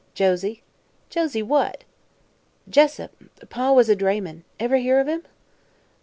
"Josie." 0.15 0.63
"Josie 1.11 1.43
what?" 1.43 1.83
"Jessup. 2.67 3.11
Pa 3.51 3.71
was 3.71 3.87
a 3.87 3.95
drayman. 3.95 4.43
Ever 4.59 4.77
hear 4.77 4.99
of 4.99 5.07
him?" 5.07 5.21